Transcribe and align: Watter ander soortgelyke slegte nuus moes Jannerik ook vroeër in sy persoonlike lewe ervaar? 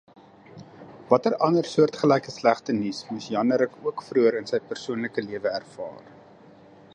Watter 1.11 1.35
ander 1.47 1.67
soortgelyke 1.73 2.33
slegte 2.35 2.75
nuus 2.79 3.03
moes 3.11 3.27
Jannerik 3.35 3.77
ook 3.91 4.03
vroeër 4.09 4.39
in 4.41 4.49
sy 4.53 4.61
persoonlike 4.71 5.27
lewe 5.29 5.55
ervaar? 5.61 6.05